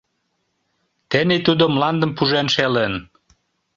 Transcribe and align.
Тений 1.09 1.41
тудо 1.47 1.63
мландым 1.73 2.11
пужен 2.17 2.47
шелын. 2.53 2.93